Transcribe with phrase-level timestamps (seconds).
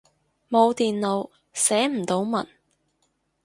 [0.49, 2.47] 冇電腦，寫唔到文